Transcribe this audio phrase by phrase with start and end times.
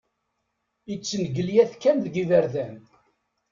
[0.93, 2.75] Ittengelyat kan deg iberdan.